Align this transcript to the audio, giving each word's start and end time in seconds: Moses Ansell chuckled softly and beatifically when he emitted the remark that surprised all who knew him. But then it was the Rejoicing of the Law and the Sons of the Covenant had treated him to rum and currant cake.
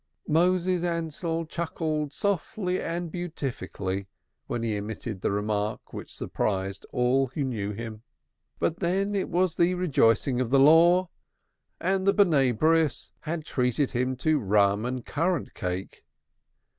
Moses 0.27 0.83
Ansell 0.83 1.45
chuckled 1.45 2.11
softly 2.11 2.81
and 2.81 3.11
beatifically 3.11 4.07
when 4.47 4.63
he 4.63 4.75
emitted 4.75 5.21
the 5.21 5.29
remark 5.29 5.79
that 5.93 6.09
surprised 6.09 6.87
all 6.91 7.27
who 7.27 7.43
knew 7.43 7.69
him. 7.71 8.01
But 8.57 8.79
then 8.79 9.13
it 9.13 9.29
was 9.29 9.57
the 9.57 9.75
Rejoicing 9.75 10.41
of 10.41 10.49
the 10.49 10.59
Law 10.59 11.09
and 11.79 12.07
the 12.07 12.09
Sons 12.09 12.09
of 12.19 12.29
the 12.31 12.53
Covenant 12.57 13.11
had 13.19 13.45
treated 13.45 13.91
him 13.91 14.15
to 14.15 14.39
rum 14.39 14.85
and 14.85 15.05
currant 15.05 15.53
cake. 15.53 16.03